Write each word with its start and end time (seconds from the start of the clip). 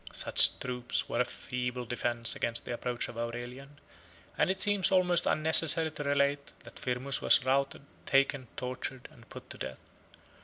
Such 0.11 0.57
troops 0.59 1.07
were 1.07 1.21
a 1.21 1.25
feeble 1.25 1.85
defence 1.85 2.35
against 2.35 2.65
the 2.65 2.73
approach 2.73 3.07
of 3.07 3.19
Aurelian; 3.19 3.77
and 4.35 4.49
it 4.49 4.59
seems 4.59 4.91
almost 4.91 5.27
unnecessary 5.27 5.91
to 5.91 6.03
relate, 6.03 6.53
that 6.63 6.79
Firmus 6.79 7.21
was 7.21 7.45
routed, 7.45 7.85
taken, 8.07 8.47
tortured, 8.55 9.07
and 9.11 9.29
put 9.29 9.47
to 9.51 9.59
death. 9.59 9.79